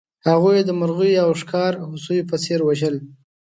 [0.27, 2.95] هغوی یې د مرغیو او ښکار هوسیو په څېر وژل.